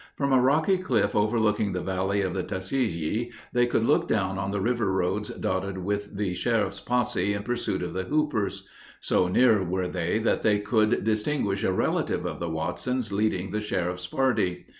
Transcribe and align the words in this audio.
From 0.17 0.33
a 0.33 0.41
rocky 0.41 0.79
cliff 0.79 1.13
overlooking 1.13 1.73
the 1.73 1.81
valley 1.83 2.21
of 2.23 2.33
the 2.33 2.41
Tuckasegee 2.41 3.29
they 3.53 3.67
could 3.67 3.83
look 3.83 4.07
down 4.07 4.39
on 4.39 4.49
the 4.49 4.59
river 4.59 4.91
roads 4.91 5.29
dotted 5.29 5.77
with 5.77 6.17
the 6.17 6.33
sheriff's 6.33 6.79
posse 6.79 7.33
in 7.35 7.43
pursuit 7.43 7.83
of 7.83 7.93
the 7.93 8.05
Hoopers. 8.05 8.67
So 8.99 9.27
near 9.27 9.61
were 9.63 9.87
they 9.87 10.17
that 10.17 10.41
they 10.41 10.57
could 10.57 11.03
distinguish 11.03 11.63
a 11.63 11.71
relative 11.71 12.25
of 12.25 12.39
the 12.39 12.49
Watsons 12.49 13.11
leading 13.13 13.51
the 13.51 13.61
sheriff's 13.61 14.07
party. 14.07 14.65